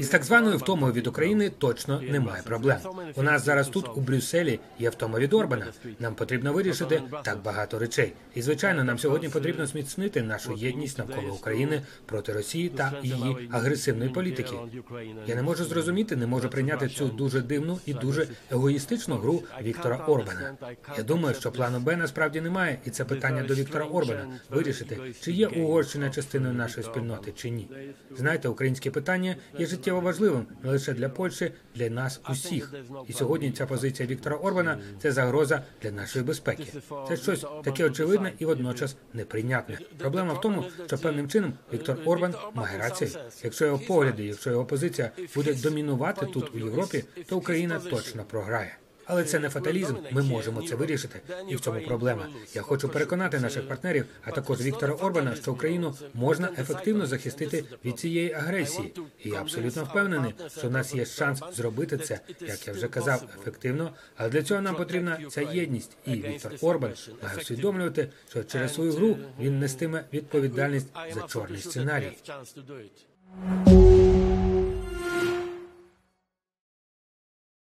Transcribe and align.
Із 0.00 0.08
так 0.08 0.24
званою 0.24 0.56
втомою 0.56 0.92
від 0.92 1.06
України 1.06 1.50
точно 1.58 2.00
немає 2.00 2.42
проблем. 2.42 2.78
У 3.16 3.22
нас 3.22 3.44
зараз 3.44 3.68
тут 3.68 3.88
у 3.94 4.00
Брюсселі 4.00 4.60
є 4.78 4.90
втома 4.90 5.18
від 5.18 5.32
Орбана. 5.32 5.66
Нам 5.98 6.14
потрібно 6.14 6.52
вирішити 6.52 7.02
так 7.24 7.42
багато 7.42 7.78
речей. 7.78 8.12
І 8.34 8.42
звичайно, 8.42 8.84
нам 8.84 8.98
сьогодні 8.98 9.28
потрібно 9.28 9.66
зміцнити 9.66 10.22
нашу 10.22 10.52
єдність 10.52 10.98
навколо 10.98 11.34
України 11.34 11.82
проти 12.06 12.32
Росії 12.32 12.68
та 12.68 12.92
її 13.02 13.48
агресивної 13.50 14.10
політики. 14.10 14.56
Я 15.26 15.34
не 15.34 15.42
можу 15.42 15.64
зрозуміти, 15.64 16.16
не 16.16 16.26
можу 16.26 16.48
прийняти 16.48 16.88
цю 16.88 17.08
дуже 17.08 17.40
дивну 17.40 17.78
і 17.86 17.94
дуже 17.94 18.26
егоїстичну 18.50 19.16
гру 19.16 19.42
Віктора 19.62 19.96
Орбана. 19.96 20.56
Я 20.98 21.02
думаю, 21.02 21.34
що 21.34 21.52
плану 21.52 21.80
Б 21.80 21.96
насправді 21.96 22.40
немає, 22.40 22.78
і 22.84 22.90
це 22.90 23.04
питання 23.04 23.42
до 23.42 23.54
Віктора 23.54 23.84
Орбана 23.84 24.26
вирішити, 24.50 24.98
чи 25.20 25.32
є 25.32 25.46
Угорщина 25.46 26.10
частиною 26.10 26.54
нашої 26.54 26.86
спільноти, 26.86 27.32
чи 27.36 27.50
ні. 27.50 27.68
Знаєте, 28.16 28.48
українське 28.48 28.90
питання 28.90 29.36
є 29.58 29.66
життєво 29.90 30.06
важливим 30.06 30.46
не 30.62 30.70
лише 30.70 30.92
для 30.94 31.08
Польщі, 31.08 31.52
для 31.74 31.90
нас 31.90 32.20
усіх. 32.30 32.74
І 33.08 33.12
сьогодні 33.12 33.52
ця 33.52 33.66
позиція 33.66 34.08
Віктора 34.08 34.36
Орбана 34.36 34.78
це 35.02 35.12
загроза 35.12 35.62
для 35.82 35.90
нашої 35.90 36.24
безпеки. 36.24 36.66
Це 37.08 37.16
щось 37.16 37.44
таке 37.64 37.84
очевидне 37.84 38.32
і 38.38 38.44
водночас 38.44 38.96
неприйнятне. 39.14 39.78
Проблема 39.98 40.32
в 40.32 40.40
тому, 40.40 40.64
що 40.86 40.98
певним 40.98 41.28
чином 41.28 41.52
Віктор 41.72 41.98
Орбан 42.04 42.34
має 42.54 42.78
рацію. 42.78 43.10
Якщо 43.42 43.66
його 43.66 43.78
погляди, 43.78 44.24
якщо 44.24 44.50
його 44.50 44.64
позиція 44.64 45.10
буде 45.34 45.54
домінувати 45.54 46.26
тут 46.26 46.54
у 46.54 46.58
Європі, 46.58 47.04
то 47.28 47.36
Україна 47.36 47.78
точно 47.78 48.24
програє. 48.24 48.76
Але 49.10 49.24
це 49.24 49.38
не 49.38 49.48
фаталізм. 49.48 49.94
Ми 50.10 50.22
можемо 50.22 50.62
це 50.62 50.74
вирішити, 50.74 51.20
і 51.48 51.56
в 51.56 51.60
цьому 51.60 51.80
проблема. 51.80 52.26
Я 52.54 52.62
хочу 52.62 52.88
переконати 52.88 53.40
наших 53.40 53.68
партнерів, 53.68 54.06
а 54.24 54.30
також 54.30 54.60
Віктора 54.60 54.94
Орбана, 54.94 55.34
що 55.34 55.52
Україну 55.52 55.94
можна 56.14 56.48
ефективно 56.58 57.06
захистити 57.06 57.64
від 57.84 57.98
цієї 57.98 58.32
агресії. 58.32 58.94
І 59.24 59.28
я 59.28 59.40
абсолютно 59.40 59.84
впевнений, 59.84 60.34
що 60.58 60.68
в 60.68 60.70
нас 60.70 60.94
є 60.94 61.04
шанс 61.04 61.40
зробити 61.52 61.98
це, 61.98 62.20
як 62.40 62.66
я 62.66 62.72
вже 62.72 62.88
казав, 62.88 63.22
ефективно. 63.40 63.92
Але 64.16 64.30
для 64.30 64.42
цього 64.42 64.60
нам 64.60 64.76
потрібна 64.76 65.18
ця 65.30 65.42
єдність. 65.42 65.96
І 66.06 66.10
Віктор 66.10 66.52
Орбан 66.60 66.92
має 67.22 67.36
усвідомлювати, 67.36 68.08
що 68.28 68.44
через 68.44 68.74
свою 68.74 68.92
гру 68.92 69.16
він 69.40 69.58
нестиме 69.58 70.04
відповідальність 70.12 70.88
за 71.14 71.20
чорний 71.20 71.60
сценарій. 71.60 72.12